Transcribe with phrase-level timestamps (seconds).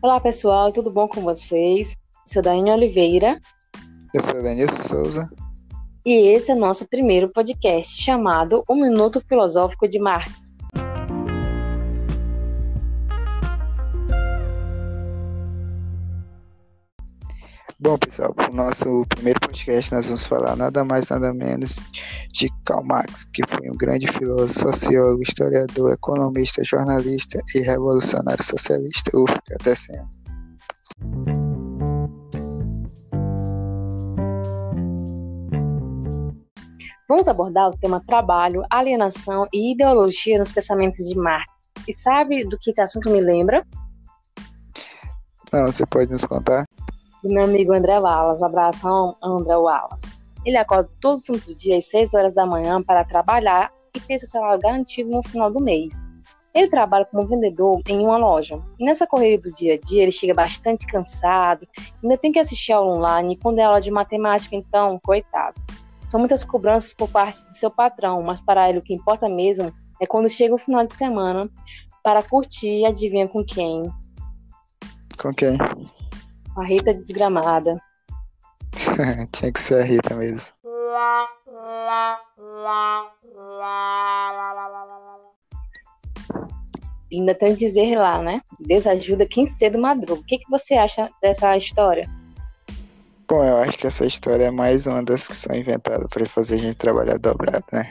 [0.00, 1.90] Olá pessoal, tudo bom com vocês?
[1.90, 3.40] Eu sou Daiane Oliveira.
[4.14, 5.28] Eu sou Denilson Souza.
[6.06, 10.52] E esse é o nosso primeiro podcast chamado O Minuto Filosófico de Marx.
[17.80, 21.76] Bom, pessoal, para o nosso primeiro podcast nós vamos falar nada mais nada menos
[22.32, 29.16] de Karl Marx, que foi um grande filósofo, sociólogo, historiador, economista, jornalista e revolucionário socialista.
[29.16, 30.08] Uf, até sempre.
[37.08, 41.46] Vamos abordar o tema trabalho, alienação e ideologia nos pensamentos de Marx.
[41.86, 43.64] E sabe do que esse assunto me lembra?
[45.52, 46.67] Não, você pode nos contar?
[47.22, 48.44] Do meu amigo André Wallace.
[48.44, 50.12] Abração, André Wallace.
[50.44, 54.28] Ele acorda todo santo dia às 6 horas da manhã para trabalhar e ter seu
[54.28, 55.92] salário garantido no final do mês.
[56.54, 58.60] Ele trabalha como vendedor em uma loja.
[58.78, 61.66] E nessa correria do dia a dia, ele chega bastante cansado,
[62.02, 65.60] ainda tem que assistir aula online, quando é aula de matemática, então, coitado.
[66.08, 69.72] São muitas cobranças por parte do seu patrão, mas para ele o que importa mesmo
[70.00, 71.48] é quando chega o final de semana
[72.02, 73.82] para curtir e adivinha com quem?
[75.20, 75.58] Com quem?
[76.58, 77.80] A Rita desgramada.
[79.32, 80.48] Tinha que ser a Rita mesmo.
[87.12, 88.42] Ainda tem dizer lá, né?
[88.58, 90.20] Deus ajuda quem cedo madruga.
[90.20, 92.10] O que, que você acha dessa história?
[93.28, 96.56] Bom, eu acho que essa história é mais uma das que são inventadas para fazer
[96.56, 97.88] a gente trabalhar dobrado, né?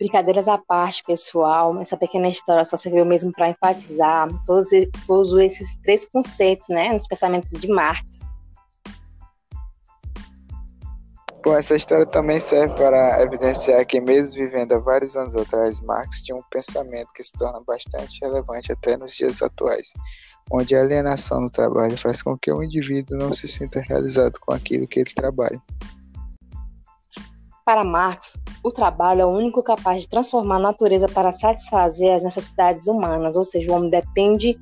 [0.00, 4.70] Brincadeiras à parte, pessoal, essa pequena história só serviu mesmo para enfatizar todos,
[5.06, 8.26] todos esses três conceitos né, nos pensamentos de Marx.
[11.44, 16.22] Bom, essa história também serve para evidenciar que, mesmo vivendo há vários anos atrás, Marx
[16.22, 19.92] tinha um pensamento que se torna bastante relevante até nos dias atuais,
[20.50, 24.54] onde a alienação no trabalho faz com que o indivíduo não se sinta realizado com
[24.54, 25.60] aquilo que ele trabalha.
[27.66, 32.22] Para Marx, o trabalho é o único capaz de transformar a natureza para satisfazer as
[32.22, 34.58] necessidades humanas, ou seja, o homem depende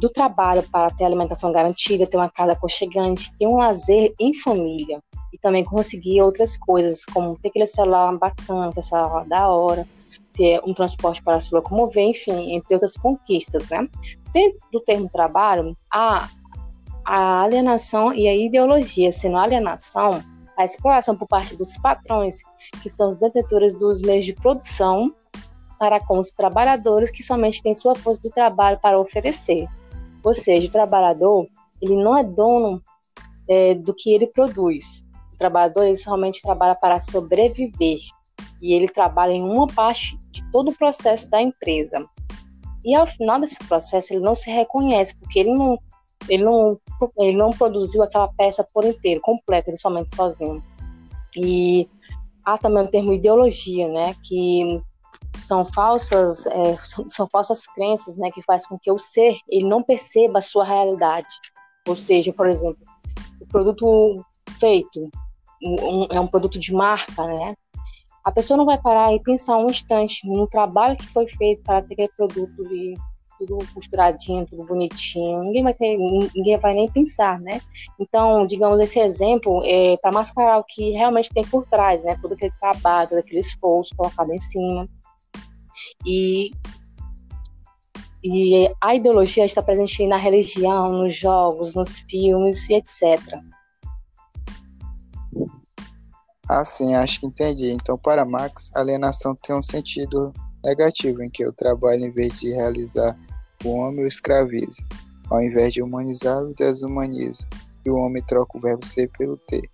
[0.00, 5.00] do trabalho para ter alimentação garantida, ter uma casa aconchegante, ter um lazer em família
[5.32, 9.86] e também conseguir outras coisas, como ter aquele celular bacana, aquele celular da hora,
[10.34, 13.88] ter um transporte para se locomover, enfim, entre outras conquistas, né?
[14.32, 16.28] Dentro do termo trabalho, há
[17.04, 20.22] a alienação e a ideologia, sendo a alienação
[20.56, 22.38] a exploração por parte dos patrões,
[22.82, 25.14] que são os detentores dos meios de produção,
[25.78, 29.68] para com os trabalhadores que somente têm sua força de trabalho para oferecer.
[30.24, 31.46] Ou seja, o trabalhador
[31.80, 32.82] ele não é dono
[33.48, 35.04] é, do que ele produz.
[35.34, 37.98] O trabalhador ele somente trabalha para sobreviver
[38.60, 42.04] e ele trabalha em uma parte de todo o processo da empresa.
[42.84, 45.78] E ao final desse processo ele não se reconhece porque ele não
[46.28, 46.78] ele não,
[47.18, 50.62] ele não produziu aquela peça por inteiro, completa, ele somente sozinho.
[51.36, 51.88] E
[52.44, 54.80] há também o termo ideologia, né, que
[55.34, 56.76] são falsas, é,
[57.08, 60.64] são falsas crenças, né, que faz com que o ser ele não perceba a sua
[60.64, 61.34] realidade.
[61.86, 62.82] Ou seja, por exemplo,
[63.40, 64.24] o produto
[64.58, 65.08] feito
[65.62, 67.54] um, é um produto de marca, né?
[68.24, 71.82] A pessoa não vai parar e pensar um instante no trabalho que foi feito para
[71.82, 72.94] ter aquele produto e
[73.38, 77.60] tudo costuradinho, tudo bonitinho, ninguém vai ter, ninguém vai nem pensar, né?
[77.98, 82.18] Então, digamos esse exemplo é para mascarar o que realmente tem por trás, né?
[82.20, 84.88] Todo aquele trabalho, todo aquele esforço colocado em cima.
[86.06, 86.50] E
[88.28, 93.20] e a ideologia está presente na religião, nos jogos, nos filmes e etc.
[96.48, 97.72] Ah, sim, acho que entendi.
[97.72, 100.32] Então, para Max, alienação tem um sentido
[100.66, 103.16] negativo, em que o trabalho, em vez de realizar
[103.64, 104.82] o homem o escraviza.
[105.30, 107.46] Ao invés de humanizá-lo, desumaniza.
[107.84, 109.70] E o homem troca o verbo ser pelo ter,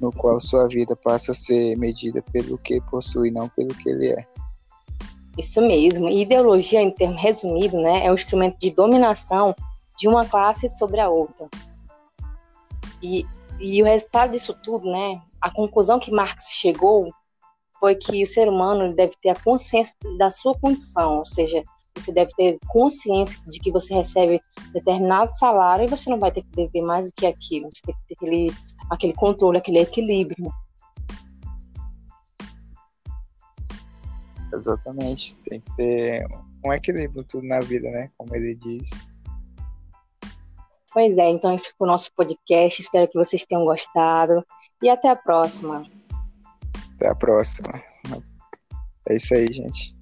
[0.00, 4.08] no qual sua vida passa a ser medida pelo que possui, não pelo que ele
[4.08, 4.26] é.
[5.38, 6.08] Isso mesmo.
[6.08, 9.54] E ideologia, em termo resumido, né, é um instrumento de dominação
[9.98, 11.48] de uma classe sobre a outra.
[13.02, 13.26] E,
[13.60, 17.12] e o resultado disso tudo, né, a conclusão que Marx chegou
[17.82, 22.12] foi que o ser humano deve ter a consciência da sua condição, ou seja, você
[22.12, 24.40] deve ter consciência de que você recebe
[24.72, 27.68] determinado salário e você não vai ter que dever mais do que aquilo.
[27.72, 28.52] Você tem que ter aquele,
[28.88, 30.48] aquele controle, aquele equilíbrio.
[34.54, 35.34] Exatamente.
[35.38, 36.24] Tem que ter
[36.64, 38.08] um equilíbrio tudo na vida, né?
[38.16, 38.90] Como ele diz.
[40.92, 42.80] Pois é, então esse foi o nosso podcast.
[42.80, 44.46] Espero que vocês tenham gostado.
[44.80, 45.84] E até a próxima.
[47.02, 47.82] Até a próxima.
[49.08, 49.92] É isso aí, gente.